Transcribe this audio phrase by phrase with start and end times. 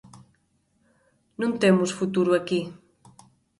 [1.41, 2.61] Non temos futuro aquí.